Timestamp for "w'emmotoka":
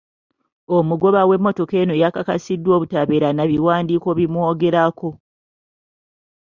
1.29-1.75